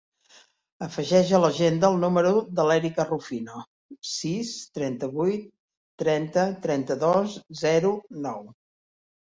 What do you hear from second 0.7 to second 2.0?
Afegeix a l'agenda el